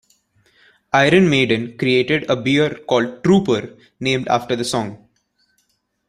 [0.95, 5.07] Iron Maiden created a beer called "Trooper", named after the song.